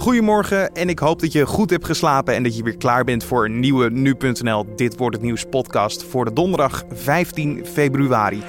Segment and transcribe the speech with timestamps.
[0.00, 3.24] Goedemorgen en ik hoop dat je goed hebt geslapen en dat je weer klaar bent
[3.24, 8.42] voor een nieuwe Nu.nl Dit Wordt Het Nieuws podcast voor de donderdag 15 februari.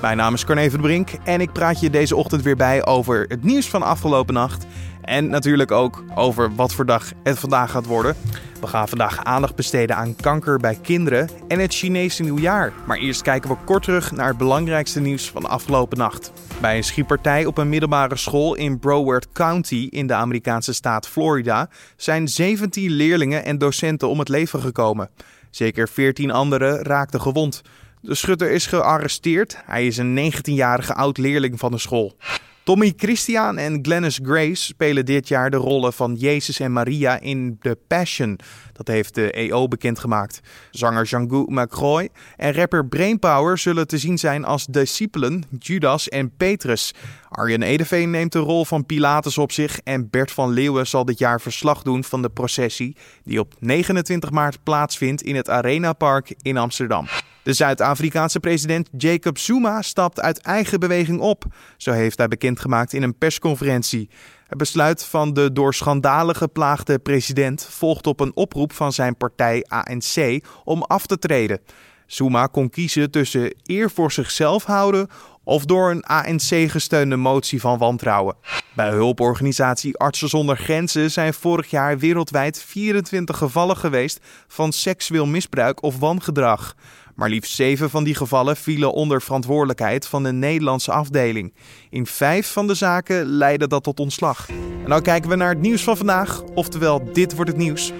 [0.00, 3.24] Mijn naam is Carne van Brink en ik praat je deze ochtend weer bij over
[3.28, 4.66] het nieuws van afgelopen nacht.
[5.02, 8.16] En natuurlijk ook over wat voor dag het vandaag gaat worden.
[8.60, 12.72] We gaan vandaag aandacht besteden aan kanker bij kinderen en het Chinese nieuwjaar.
[12.86, 16.32] Maar eerst kijken we kort terug naar het belangrijkste nieuws van de afgelopen nacht.
[16.60, 21.68] Bij een schietpartij op een middelbare school in Broward County in de Amerikaanse staat Florida
[21.96, 25.10] zijn 17 leerlingen en docenten om het leven gekomen.
[25.50, 27.62] Zeker 14 anderen raakten gewond.
[28.00, 29.58] De schutter is gearresteerd.
[29.64, 32.16] Hij is een 19-jarige oud-leerling van de school.
[32.64, 37.58] Tommy Christian en Glennis Grace spelen dit jaar de rollen van Jezus en Maria in
[37.60, 38.38] The Passion.
[38.72, 40.40] Dat heeft de EO bekendgemaakt.
[40.70, 46.94] Zanger Django McCroy en rapper Brainpower zullen te zien zijn als discipelen Judas en Petrus.
[47.28, 51.18] Arjen Edeveen neemt de rol van Pilatus op zich en Bert van Leeuwen zal dit
[51.18, 56.34] jaar verslag doen van de processie die op 29 maart plaatsvindt in het Arena Park
[56.42, 57.06] in Amsterdam.
[57.42, 61.44] De Zuid-Afrikaanse president Jacob Zuma stapt uit eigen beweging op.
[61.76, 64.10] Zo heeft hij bekendgemaakt in een persconferentie.
[64.46, 69.64] Het besluit van de door schandalen geplaagde president volgt op een oproep van zijn partij
[69.68, 71.60] ANC om af te treden.
[72.06, 75.08] Zuma kon kiezen tussen eer voor zichzelf houden
[75.44, 78.36] of door een ANC-gesteunde motie van wantrouwen.
[78.74, 85.82] Bij hulporganisatie Artsen zonder Grenzen zijn vorig jaar wereldwijd 24 gevallen geweest van seksueel misbruik
[85.82, 86.74] of wangedrag.
[87.14, 91.54] Maar liefst zeven van die gevallen vielen onder verantwoordelijkheid van de Nederlandse afdeling.
[91.90, 94.48] In vijf van de zaken leidde dat tot ontslag.
[94.48, 97.92] En dan kijken we naar het nieuws van vandaag, oftewel dit wordt het nieuws.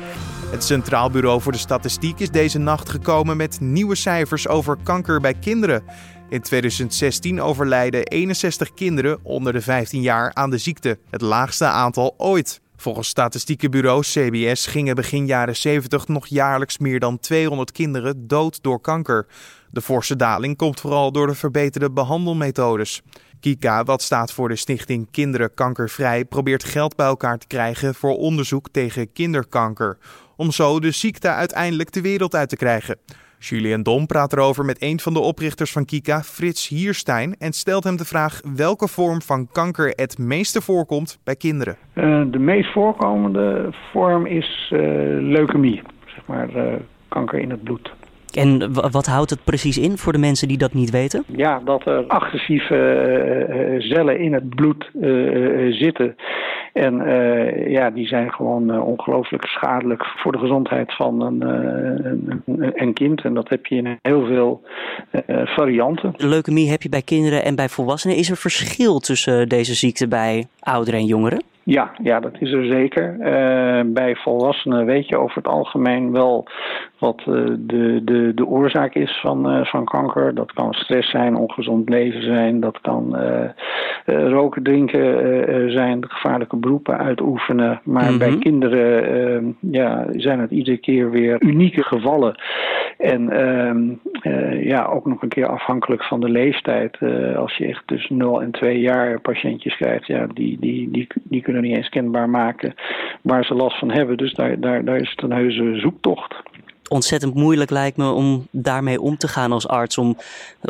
[0.51, 5.21] Het Centraal Bureau voor de Statistiek is deze nacht gekomen met nieuwe cijfers over kanker
[5.21, 5.85] bij kinderen.
[6.29, 12.15] In 2016 overlijden 61 kinderen onder de 15 jaar aan de ziekte, het laagste aantal
[12.17, 12.61] ooit.
[12.83, 18.63] Volgens statistieke bureau CBS gingen begin jaren 70 nog jaarlijks meer dan 200 kinderen dood
[18.63, 19.27] door kanker.
[19.71, 23.03] De forse daling komt vooral door de verbeterde behandelmethodes.
[23.41, 28.17] Kika, wat staat voor de stichting Kinderen Kankervrij, probeert geld bij elkaar te krijgen voor
[28.17, 29.99] onderzoek tegen kinderkanker.
[30.37, 32.99] Om zo de ziekte uiteindelijk de wereld uit te krijgen.
[33.43, 37.85] Julian Dom praat erover met een van de oprichters van Kika, Frits Hierstein, en stelt
[37.85, 41.77] hem de vraag welke vorm van kanker het meeste voorkomt bij kinderen.
[41.95, 44.81] Uh, de meest voorkomende vorm is uh,
[45.21, 46.73] leukemie, zeg maar uh,
[47.09, 47.93] kanker in het bloed.
[48.33, 51.25] En wat houdt het precies in voor de mensen die dat niet weten?
[51.27, 54.91] Ja, dat er agressieve cellen in het bloed
[55.71, 56.17] zitten
[56.73, 62.11] en uh, ja, die zijn gewoon uh, ongelooflijk schadelijk voor de gezondheid van een, uh,
[62.47, 63.25] een, een, kind.
[63.25, 64.63] En dat heb je in heel veel
[65.45, 66.15] varianten.
[66.17, 68.17] Leukemie heb je bij kinderen en bij volwassenen.
[68.17, 71.43] Is er verschil tussen deze ziekte bij ouderen en jongeren?
[71.65, 73.17] Ja, ja, dat is er zeker.
[73.19, 76.47] Uh, bij volwassenen weet je over het algemeen wel
[76.99, 80.35] wat uh, de, de, de oorzaak is van, uh, van kanker.
[80.35, 83.17] Dat kan stress zijn, ongezond leven zijn, dat kan
[84.07, 87.81] roken, drinken zijn, gevaarlijke beroepen uitoefenen.
[87.85, 88.19] Maar mm -hmm.
[88.19, 92.35] bij kinderen ehm, ja, zijn het iedere keer weer unieke gevallen.
[92.99, 93.81] En ehm,
[94.69, 96.99] ja, ook nog een keer afhankelijk van de leeftijd.
[97.37, 101.43] als je echt tussen 0 en 2 jaar patiëntjes krijgt, ja, die, die, die, die
[101.43, 102.75] kunnen niet eens kenbaar maken
[103.23, 104.17] waar ze last van hebben.
[104.17, 106.43] Dus daar, daar, daar is het een heuse zoektocht
[106.93, 109.99] ontzettend moeilijk lijkt me om daarmee om te gaan als arts.
[109.99, 110.17] Om,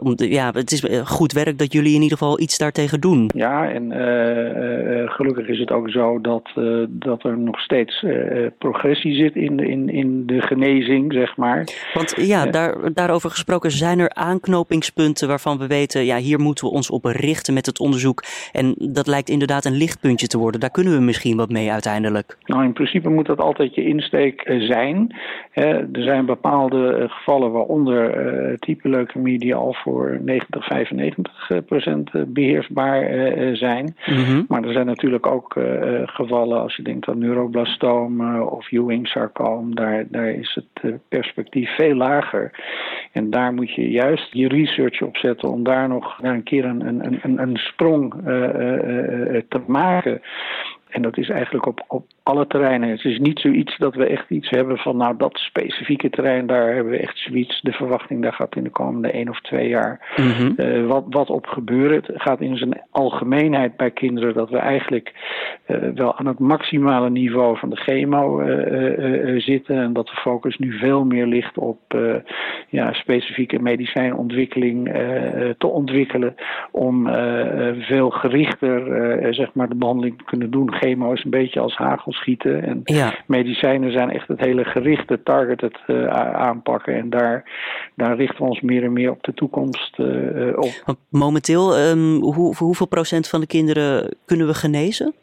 [0.02, 3.30] om ja, het is goed werk dat jullie in ieder geval iets daartegen doen.
[3.34, 8.04] Ja, en uh, uh, gelukkig is het ook zo dat, uh, dat er nog steeds
[8.58, 11.68] progressie zit in de, in, in de genezing, zeg maar.
[11.94, 16.72] Want ja, daar, daarover gesproken, zijn er aanknopingspunten waarvan we weten, ja, hier moeten we
[16.72, 18.22] ons op richten met het onderzoek.
[18.52, 20.60] En dat lijkt inderdaad een lichtpuntje te worden.
[20.60, 22.36] Daar kunnen we misschien wat mee uiteindelijk.
[22.44, 25.16] Nou, in principe moet dat altijd je insteek zijn.
[25.52, 28.00] er zijn zijn bepaalde eh, gevallen, waaronder
[28.50, 33.00] uh, type leukemie, die al voor 90, 95 eh, procent beheersbaar
[33.56, 33.96] zijn.
[34.06, 34.44] Mm -hmm.
[34.48, 35.60] Maar er zijn natuurlijk ook
[36.04, 42.50] gevallen, als je denkt aan neuroblastoom of Ewing-sarcoom, daar, daar is het perspectief veel lager.
[43.12, 46.86] En daar moet je juist je research op zetten om daar nog een keer een,
[46.86, 48.14] een, een, een sprong
[49.48, 50.20] te maken.
[50.92, 52.88] En dat is eigenlijk op, op alle terreinen.
[52.88, 56.74] Het is niet zoiets dat we echt iets hebben van, nou, dat specifieke terrein, daar
[56.74, 57.60] hebben we echt zoiets.
[57.60, 60.54] De verwachting, daar gaat in de komende één of twee jaar mm -hmm.
[60.56, 61.96] uh, wat, wat op gebeuren.
[61.96, 65.12] Het gaat in zijn algemeenheid bij kinderen dat we eigenlijk
[65.66, 69.76] uh, wel aan het maximale niveau van de chemo uh, zitten.
[69.76, 71.78] En dat de focus nu veel meer ligt op
[72.68, 74.92] ja, specifieke medicijnontwikkeling
[75.58, 76.34] te ontwikkelen.
[76.70, 77.08] Om
[77.78, 81.76] veel gerichter zeg maar, de behandeling te kunnen doen chemo is een beetje als
[82.12, 82.62] hagelschieten.
[82.62, 82.82] En
[83.26, 85.78] medicijnen zijn echt het hele gerichte, targeted
[86.32, 86.94] aanpakken.
[86.94, 87.44] En daar,
[87.94, 89.98] daar richten we ons meer en meer op de toekomst
[90.54, 90.98] op.
[91.08, 95.14] Momenteel, um, hoe, hoeveel procent van de kinderen kunnen we genezen?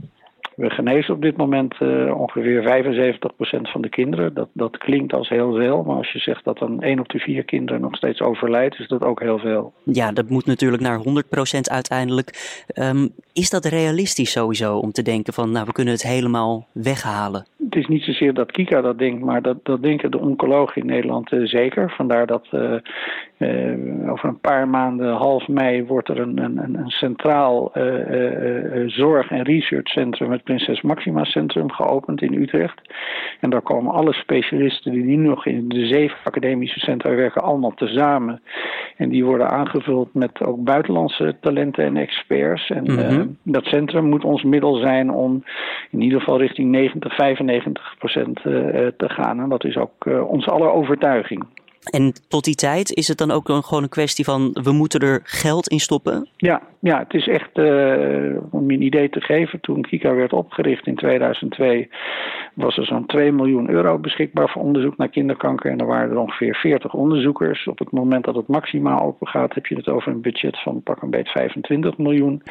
[0.60, 4.34] We genezen op dit moment uh, ongeveer 75% van de kinderen.
[4.34, 7.20] Dat, dat klinkt als heel veel, maar als je zegt dat dan 1 op de
[7.20, 9.74] 4 kinderen nog steeds overlijdt, is dat ook heel veel.
[9.84, 11.02] Ja, dat moet natuurlijk naar 100%
[11.62, 12.64] uiteindelijk.
[12.76, 17.46] Um, is dat realistisch sowieso om te denken van, nou, we kunnen het helemaal weghalen?
[17.64, 20.88] Het is niet zozeer dat Kika dat denkt, maar dat, dat denken de oncologen in
[20.88, 21.92] Nederland uh, zeker.
[21.92, 22.74] Vandaar dat uh,
[24.08, 27.72] over een paar maanden, half mei, wordt er een, een, een centraal
[28.86, 32.82] zorg- en researchcentrum, het Prinses Maxima Centrum, geopend in Utrecht.
[33.40, 37.74] En daar komen alle specialisten die nu nog in de zeven academische centra werken, allemaal
[37.74, 38.42] tezamen.
[38.98, 42.70] En die worden aangevuld met ook buitenlandse talenten en experts.
[42.70, 45.44] En mm dat centrum moet ons middel zijn om
[45.92, 49.40] in ieder geval richting 90, 95 procent eh, eh, te gaan.
[49.40, 51.46] En dat is ook onze aller overtuiging.
[51.84, 55.20] En tot die tijd is het dan ook gewoon een kwestie van we moeten er
[55.24, 56.28] geld in stoppen?
[56.38, 60.34] Ja, ja het is echt, uh, om je een idee te geven, toen Kika werd
[60.34, 61.90] opgericht in 2002
[62.54, 65.72] was er zo'n 2 miljoen euro beschikbaar voor onderzoek naar kinderkanker.
[65.72, 67.68] En er waren er ongeveer 40 onderzoekers.
[67.68, 70.84] Op het moment dat het maximaal open gaat, heb je het over een budget van
[70.84, 72.44] pak een beetje 25 miljoen.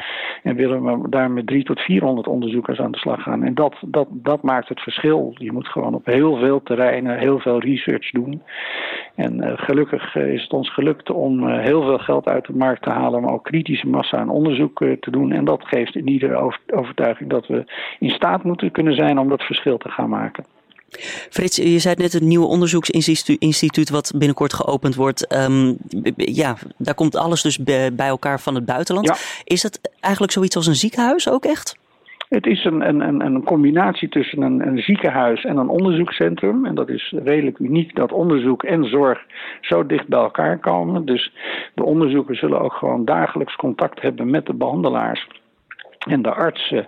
[0.43, 3.43] En willen we daar met 3 tot 400 onderzoekers aan de slag gaan.
[3.43, 5.35] En dat, dat, dat maakt het verschil.
[5.37, 8.41] Je moet gewoon op heel veel terreinen heel veel research doen.
[9.19, 12.53] En uh, gelukkig uh, is het ons gelukt om uh, heel veel geld uit de
[12.53, 15.31] markt te halen, maar ook kritische massa aan onderzoek te doen.
[15.31, 17.63] En dat geeft in iedere overtuiging dat we
[17.99, 20.45] in staat moeten kunnen zijn om dat verschil te gaan maken.
[21.29, 25.35] Frits, je zei net het nieuwe onderzoeksinstituut wat binnenkort geopend wordt.
[25.35, 25.77] Um,
[26.15, 29.07] ja, daar komt alles dus bij elkaar van het buitenland.
[29.07, 29.15] Ja.
[29.43, 31.77] Is dat eigenlijk zoiets als een ziekenhuis ook echt?
[32.29, 36.65] Het is een, een, een combinatie tussen een, een, ziekenhuis en een onderzoekscentrum.
[36.65, 39.19] En dat is redelijk uniek dat onderzoek en zorg
[39.61, 41.05] zo dicht bij elkaar komen.
[41.05, 41.33] Dus
[41.73, 45.27] de onderzoekers zullen ook gewoon dagelijks contact hebben met de behandelaars
[45.99, 46.87] en de artsen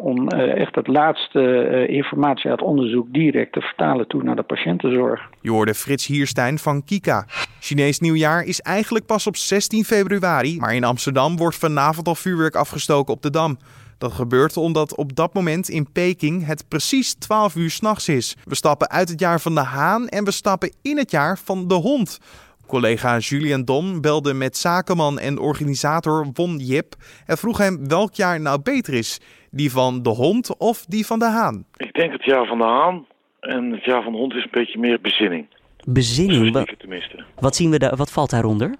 [0.00, 4.42] om eh, echt het laatste eh, informatie uit onderzoek direct te vertalen toe naar de
[4.42, 5.20] patiëntenzorg.
[5.40, 7.24] Je hoorde Frits Hierstein van Kika.
[7.60, 12.54] Chinees nieuwjaar is eigenlijk pas op 16 februari, maar in Amsterdam wordt vanavond al vuurwerk
[12.54, 13.58] afgestoken op de Dam.
[13.98, 18.36] Dat gebeurt omdat op dat moment in Peking het precies 12 uur s'nachts is.
[18.44, 21.68] We stappen uit het jaar van de haan en we stappen in het jaar van
[21.68, 22.18] de hond.
[22.66, 26.94] Collega Julian Don belde met zakenman en organisator Won Jip
[27.26, 29.20] en vroeg hem welk jaar nou beter is.
[29.50, 31.64] Die van de hond of die van de haan?
[31.76, 33.06] Ik denk het jaar van de haan
[33.40, 35.46] en het jaar van de hond is een beetje meer bezinning.
[35.84, 36.52] Bezinning?
[36.52, 37.24] Wat, tenminste.
[37.40, 38.74] wat zien we daar, wat valt daaronder?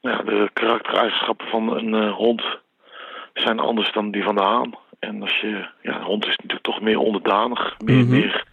[0.00, 2.42] Ja, de karaktereigenschappen van een uh, hond
[3.34, 4.74] zijn anders dan die van de haan.
[4.98, 8.10] En als je, ja, een hond is natuurlijk toch meer onderdanig, meer, mm -hmm.
[8.10, 8.44] meer,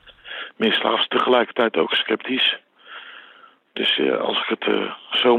[0.55, 2.59] meer slaafs, tegelijkertijd ook sceptisch.
[3.73, 5.37] Dus uh, als ik het uh, zo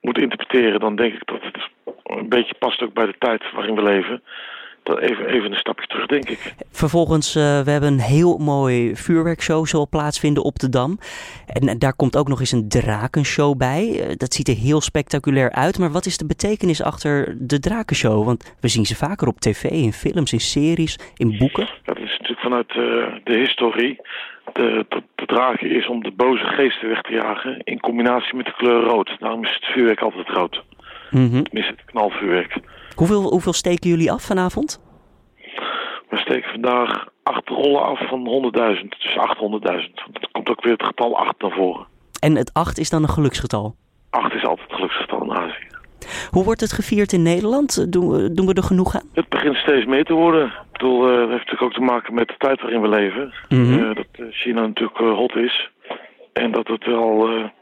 [0.00, 1.58] moet interpreteren, dan denk ik dat het
[2.04, 4.22] een beetje past ook bij de tijd waarin we leven.
[4.84, 6.54] Even, even een stapje terug, denk ik.
[6.70, 10.98] Vervolgens, uh, we hebben een heel mooi vuurwerkshow zal plaatsvinden op de Dam.
[11.46, 14.14] En daar komt ook nog eens een drakenshow bij.
[14.16, 15.78] dat ziet er heel spectaculair uit.
[15.78, 18.24] Maar wat is de betekenis achter de drakenshow?
[18.24, 21.68] Want we zien ze vaker op tv, in films, in series, in boeken.
[21.84, 22.68] Dat is natuurlijk vanuit
[23.24, 24.00] de historie
[24.52, 28.54] te, te, dragen is om de boze geesten weg te jagen in combinatie met de
[28.56, 29.16] kleur rood.
[29.18, 30.62] Daarom is het vuurwerk altijd rood.
[31.10, 31.42] Mm -hmm.
[31.42, 32.56] Tenminste, het knalvuurwerk.
[32.94, 34.80] Hoeveel, hoeveel steken jullie af vanavond?
[36.08, 39.16] We steken vandaag acht rollen af van 100.000, dus
[39.86, 39.92] 800.000.
[40.12, 41.86] Dat komt ook weer het getal 8 naar voren.
[42.20, 43.74] En het 8 is dan een geluksgetal?
[44.10, 45.66] 8 is altijd het geluksgetal in Azië.
[46.30, 47.92] Hoe wordt het gevierd in Nederland?
[47.92, 49.08] Doen we, doen we er genoeg aan?
[49.12, 50.46] Het begint steeds meer te worden.
[50.46, 53.32] Ik bedoel, uh, dat heeft natuurlijk ook te maken met de tijd waarin we leven.
[53.48, 53.78] Mm -hmm.
[53.78, 55.70] uh, dat China natuurlijk uh, hot is.
[56.32, 57.52] En dat het wel, ja,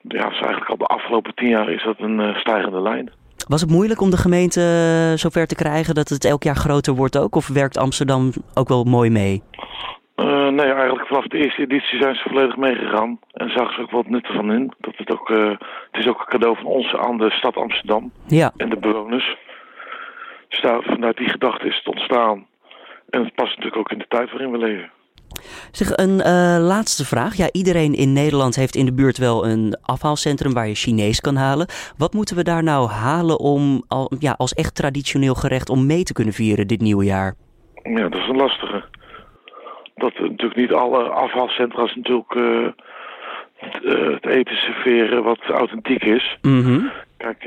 [0.00, 3.10] dus eigenlijk al de afgelopen tien jaar is dat een stijgende lijn.
[3.48, 7.18] Was het moeilijk om de gemeente zover te krijgen dat het elk jaar groter wordt
[7.18, 7.34] ook?
[7.34, 9.42] Of werkt Amsterdam ook wel mooi mee?
[10.16, 13.18] Uh, nee, eigenlijk vanaf de eerste editie zijn ze volledig meegegaan.
[13.32, 14.72] En zagen ze ook wat nut van in.
[14.78, 15.50] Dat het, ook, uh,
[15.90, 18.12] het is ook een cadeau van ons aan de stad Amsterdam.
[18.26, 18.52] Ja.
[18.56, 19.36] En de bewoners.
[20.48, 22.46] Dus daar, vanuit die gedachte is het ontstaan.
[23.10, 24.90] En het past natuurlijk ook in de tijd waarin we leven.
[25.70, 27.36] Zeg, een uh, laatste vraag.
[27.36, 31.36] Ja, iedereen in Nederland heeft in de buurt wel een afhaalcentrum waar je Chinees kan
[31.36, 31.66] halen.
[31.96, 36.02] Wat moeten we daar nou halen om al, ja, als echt traditioneel gerecht om mee
[36.02, 37.34] te kunnen vieren dit nieuwe jaar?
[37.82, 38.84] Ja, dat is een lastige
[40.00, 42.68] dat natuurlijk niet alle afvalcentra's natuurlijk uh,
[44.10, 46.38] het eten serveren wat authentiek is.
[46.42, 46.90] Mm -hmm.
[47.16, 47.44] Kijk,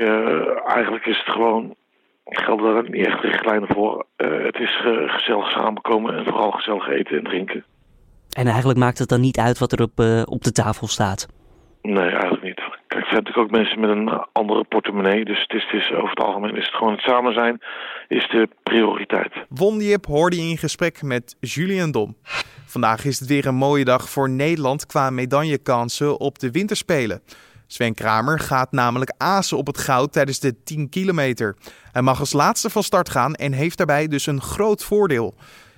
[0.66, 1.74] eigenlijk is het gewoon
[2.24, 4.06] gelden daar niet echt richtlijnen voor.
[4.16, 7.64] het is gezellig samenkomen en vooral gezellig eten en drinken.
[8.34, 9.98] En eigenlijk maakt het dan niet uit wat er op,
[10.28, 11.26] op de tafel staat?
[11.82, 12.60] Nee, eigenlijk niet.
[12.86, 15.24] Kijk, er zijn natuurlijk ook mensen met een andere portemonnee.
[15.24, 17.60] Dus het is, het is, over het algemeen is het gewoon het samen zijn
[18.08, 19.32] is de prioriteit.
[19.48, 22.16] Wondiep hoorde je in gesprek met Julian Dom.
[22.66, 27.22] Vandaag is het weer een mooie dag voor Nederland qua medaillekansen op de winterspelen.
[27.66, 31.56] Sven Kramer gaat namelijk azen op het goud tijdens de 10 kilometer.
[31.92, 35.34] Hij mag als laatste van start gaan en heeft daarbij dus een groot voordeel.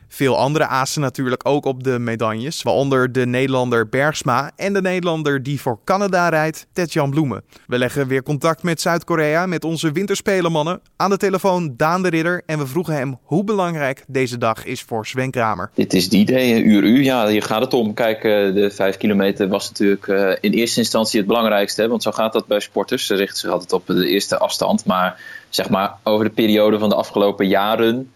[0.09, 5.43] Veel andere asen natuurlijk ook op de medailles, waaronder de Nederlander Bergsma en de Nederlander
[5.43, 7.43] die voor Canada rijdt, Ted-Jan Bloemen.
[7.67, 10.81] We leggen weer contact met Zuid-Korea met onze winterspelermannen.
[10.97, 14.83] Aan de telefoon Daan de Ridder en we vroegen hem hoe belangrijk deze dag is
[14.83, 15.71] voor Sven Kramer.
[15.75, 17.05] Dit is die day, uur u.
[17.05, 17.95] Ja, hier gaat het om.
[17.95, 22.11] Kijk, eh, de vijf kilometer was natuurlijk eh, in eerste instantie het belangrijkste, want zo
[22.13, 23.07] gaat dat bij sporters.
[23.07, 26.89] Ze richten zich altijd op de eerste afstand, maar zeg maar over de periode van
[26.89, 28.11] de afgelopen jaren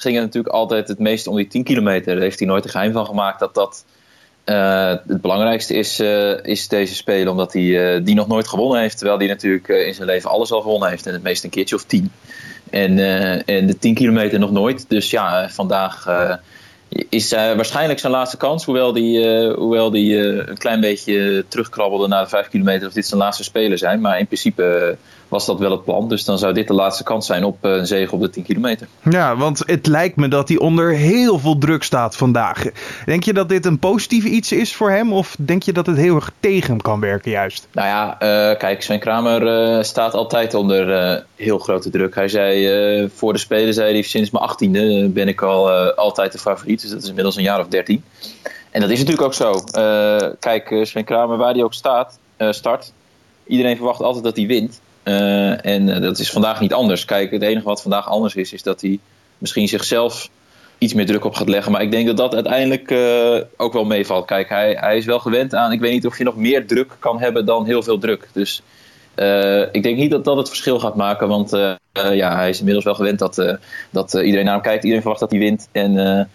[0.00, 2.14] ging het natuurlijk altijd het meest om die 10 kilometer.
[2.14, 3.84] Daar heeft hij nooit een geheim van gemaakt dat dat
[4.44, 7.30] uh, het belangrijkste is, uh, is deze spelen.
[7.30, 8.98] Omdat hij uh, die nog nooit gewonnen heeft.
[8.98, 11.06] Terwijl hij natuurlijk in zijn leven alles al gewonnen heeft.
[11.06, 12.12] En het meest een keertje of 10.
[12.70, 12.98] En,
[13.46, 14.84] en de 10 kilometer nog nooit.
[14.88, 16.06] Dus ja, vandaag
[17.08, 18.64] is waarschijnlijk zijn laatste kans.
[18.64, 22.86] Hoewel die, hoewel die een klein beetje terugkrabbelde naar de 5 kilometer.
[22.86, 24.00] Of dit zijn laatste spelen zijn.
[24.00, 24.96] Maar in principe
[25.30, 26.08] was dat wel het plan.
[26.08, 28.42] Dus dan zou dit de laatste kans zijn op eh, een zege op de 10
[28.42, 28.86] kilometer.
[29.10, 32.64] Ja, want het lijkt me dat hij onder heel veel druk staat vandaag.
[33.06, 35.12] Denk je dat dit een positief iets is voor hem?
[35.12, 37.68] Of denk je dat het heel erg tegen hem kan werken juist?
[37.72, 39.42] Nou ja, uh, kijk, Sven Kramer
[39.76, 42.14] uh, staat altijd onder heel grote druk.
[42.14, 46.38] Hij zei voor de Spelen, zei hij, sinds mijn achttiende ben ik al altijd de
[46.38, 46.79] favoriet.
[46.80, 48.04] Dus dat is inmiddels een jaar of dertien.
[48.70, 49.64] En dat is natuurlijk ook zo.
[50.40, 52.18] kijk, Sven Kramer, waar hij ook staat,
[52.50, 52.92] start.
[53.46, 54.80] Iedereen verwacht altijd dat hij wint.
[55.62, 57.04] En dat is vandaag niet anders.
[57.04, 58.98] Kijk, het enige wat vandaag anders is, is dat hij
[59.38, 60.28] misschien zichzelf
[60.78, 61.72] iets meer druk op gaat leggen.
[61.72, 62.94] Maar ik denk dat dat uiteindelijk
[63.56, 64.26] ook wel meevalt.
[64.26, 65.72] Kijk, hij, hij is wel gewend aan.
[65.72, 68.28] Ik weet niet of je nog meer druk kan hebben dan heel veel druk.
[68.32, 68.62] Dus
[69.72, 71.28] ik denk niet dat dat het verschil gaat maken.
[71.28, 71.50] Want
[71.92, 73.58] ja, hij is inmiddels wel gewend dat,
[73.90, 74.82] dat iedereen naar hem kijkt.
[74.82, 75.68] Iedereen verwacht dat hij wint.
[75.72, 76.30] En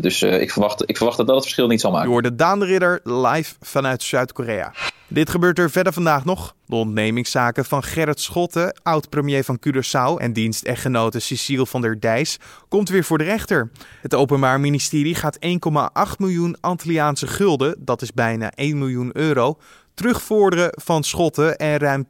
[0.00, 2.06] dus ik, verwacht, ik verwacht dat dat het verschil niet zal maken.
[2.06, 4.72] Je hoorde Daan de Ridder live vanuit Zuid-Korea.
[5.08, 6.54] Dit gebeurt er verder vandaag nog.
[6.66, 12.88] De ontnemingszaken van Gerrit Schotten, oud-premier van Curaçao en dienstechtgenote Cecile van der Dijs, komt
[12.88, 13.70] weer voor de rechter.
[14.02, 15.50] Het Openbaar Ministerie gaat 1,8
[16.18, 19.58] miljoen Antilliaanse gulden, dat is bijna 1 miljoen euro,
[19.96, 22.06] terugvorderen van Schotten en ruim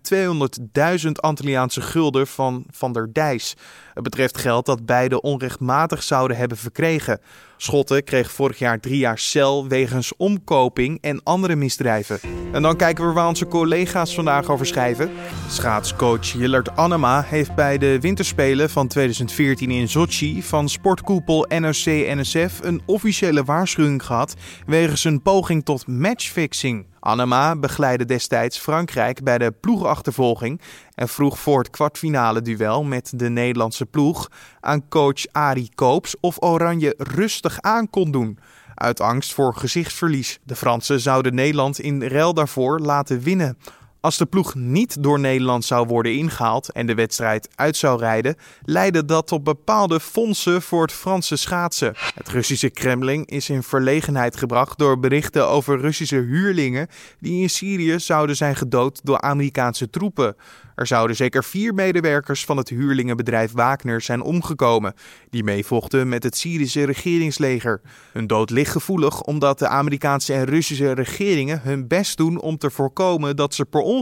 [1.05, 3.57] 200.000 Antilliaanse gulden van Van der Dijs.
[3.95, 7.21] Het betreft geld dat beide onrechtmatig zouden hebben verkregen.
[7.57, 12.21] Schotten kreeg vorig jaar drie jaar cel wegens omkoping en andere misdrijven.
[12.53, 15.11] En dan kijken we waar onze collega's vandaag over schrijven.
[15.49, 22.83] Schaatscoach Jillard Annema heeft bij de winterspelen van 2014 in Sochi van sportkoepel NOC-NSF een
[22.87, 24.35] officiële waarschuwing gehad
[24.67, 26.87] wegens een poging tot matchfixing.
[27.07, 30.61] Annema begeleidde destijds Frankrijk bij de ploegachtervolging
[30.95, 36.43] en vroeg voor het kwartfinale duel met de Nederlandse ploeg aan coach Arie Koops of
[36.43, 38.39] Oranje rustig aan kon doen.
[38.75, 40.39] Uit angst voor gezichtsverlies.
[40.45, 43.59] De Fransen zouden Nederland in ruil daarvoor laten winnen.
[44.07, 48.37] Als de ploeg niet door Nederland zou worden ingehaald en de wedstrijd uit zou rijden,
[48.65, 51.95] leidde dat tot bepaalde fondsen voor het Franse schaatsen.
[52.15, 56.89] Het Russische Kremlin is in verlegenheid gebracht door berichten over Russische huurlingen
[57.21, 60.37] die in Syrië zouden zijn gedood door Amerikaanse troepen.
[60.75, 64.95] Er zouden zeker vier medewerkers van het huurlingenbedrijf Wagner zijn omgekomen,
[65.31, 67.81] die meevochten met het Syrische regeringsleger.
[68.13, 72.71] Hun dood ligt gevoelig omdat de Amerikaanse en Russische regeringen hun best doen om te
[72.71, 73.96] voorkomen dat ze per ongeluk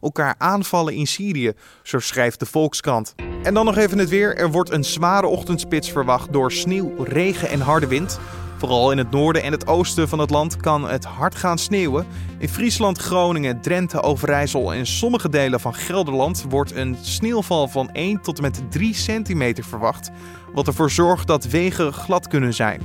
[0.00, 3.14] elkaar aanvallen in Syrië, zo schrijft de Volkskrant.
[3.42, 4.36] En dan nog even het weer.
[4.36, 8.20] Er wordt een zware ochtendspits verwacht door sneeuw, regen en harde wind.
[8.56, 12.06] Vooral in het noorden en het oosten van het land kan het hard gaan sneeuwen.
[12.38, 18.20] In Friesland, Groningen, Drenthe, Overijssel en sommige delen van Gelderland wordt een sneeuwval van 1
[18.20, 20.10] tot en met 3 centimeter verwacht,
[20.52, 22.82] wat ervoor zorgt dat wegen glad kunnen zijn.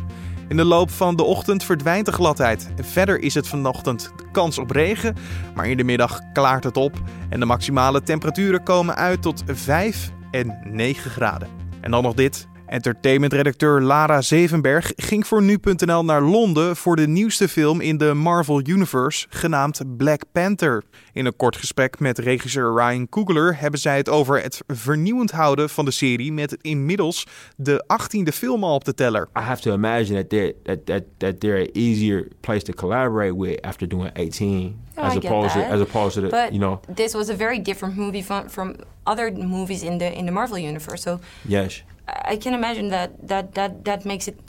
[0.49, 2.71] In de loop van de ochtend verdwijnt de gladheid.
[2.81, 5.15] Verder is het vanochtend kans op regen,
[5.55, 10.11] maar in de middag klaart het op en de maximale temperaturen komen uit tot 5
[10.31, 11.47] en 9 graden.
[11.81, 12.48] En dan nog dit.
[12.69, 18.61] Entertainmentredacteur Lara Zevenberg ging voor nu.nl naar Londen voor de nieuwste film in de Marvel
[18.67, 20.83] Universe, genaamd Black Panther.
[21.13, 25.69] In een kort gesprek met regisseur Ryan Coogler hebben zij het over het vernieuwend houden
[25.69, 29.29] van de serie met inmiddels de 18e film al op de teller.
[29.37, 33.37] I have to imagine that they're, that, that, that they're an easier place to collaborate
[33.37, 36.79] with after doing 18 Oh, as opposed to as opposed to the But you know
[36.95, 40.57] this was a very different movie from, from other movies in the in the Marvel
[40.57, 41.01] universe.
[41.01, 41.83] So yes
[42.25, 44.39] I can imagine that that that that makes it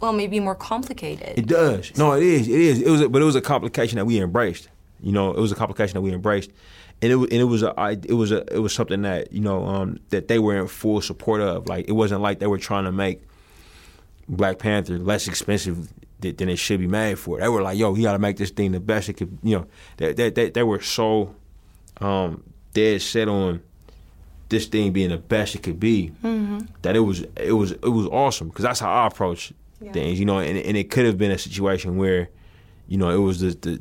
[0.00, 1.38] well maybe more complicated.
[1.38, 1.96] It does.
[1.96, 2.48] No, it is.
[2.48, 2.82] It is.
[2.82, 4.68] It was, a, but it was a complication that we embraced.
[5.00, 6.50] You know, it was a complication that we embraced,
[7.02, 9.64] and it and it was a it was a it was something that you know
[9.66, 11.66] um, that they were in full support of.
[11.68, 13.22] Like it wasn't like they were trying to make
[14.28, 17.38] Black Panther less expensive th- than it should be made for.
[17.38, 19.38] They were like, yo, you got to make this thing the best it could.
[19.42, 19.66] You know,
[19.98, 21.34] they they they, they were so
[22.00, 22.42] um,
[22.72, 23.62] dead set on
[24.48, 26.12] this thing being the best it could be
[26.82, 29.52] that it was it was it was awesome because that's how I approach
[29.92, 30.38] things, you know.
[30.38, 32.28] And, and it could have been a situation where,
[32.88, 33.80] you know, it was the, the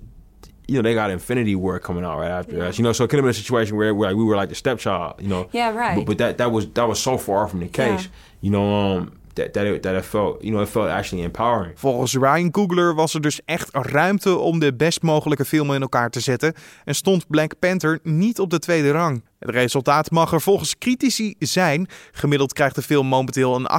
[0.68, 2.92] you know they got Infinity War coming out right after us, you know.
[2.94, 5.22] So it could have been a situation where, where like, we were like the stepchild,
[5.22, 5.48] you know.
[5.52, 5.96] Yeah, right.
[5.98, 8.10] But, but that that was that was so far from the case, Yeah.
[8.42, 8.98] you know.
[8.98, 11.80] Um, you know, empowering.
[11.80, 16.10] Volgens Ryan Coogler was er dus echt ruimte om de best mogelijke filmen in elkaar
[16.10, 19.24] te zetten en stond Black Panther niet op de tweede rang.
[19.40, 21.88] Het resultaat mag er volgens critici zijn.
[22.12, 23.70] Gemiddeld krijgt de film momenteel een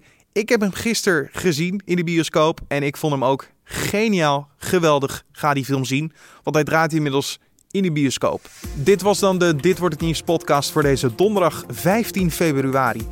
[0.00, 0.04] 8,2.
[0.32, 5.22] Ik heb hem gisteren gezien in de bioscoop en ik vond hem ook geniaal, geweldig.
[5.32, 6.12] Ga die film zien,
[6.42, 7.38] want hij draait inmiddels
[7.70, 8.40] in de bioscoop.
[8.74, 13.06] Dit was dan de Dit wordt het nieuws podcast voor deze donderdag 15 februari.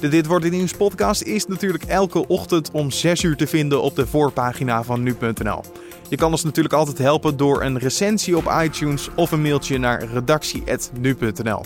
[0.00, 3.82] De Dit wordt het nieuws podcast is natuurlijk elke ochtend om 6 uur te vinden
[3.82, 5.60] op de voorpagina van nu.nl.
[6.08, 10.04] Je kan ons natuurlijk altijd helpen door een recensie op iTunes of een mailtje naar
[10.04, 11.60] redactie@nu.nl.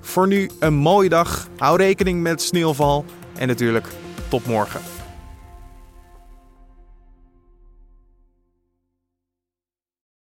[0.00, 1.48] Voor nu een mooie dag.
[1.56, 3.04] Hou rekening met sneeuwval
[3.36, 3.86] en natuurlijk
[4.28, 4.97] tot morgen.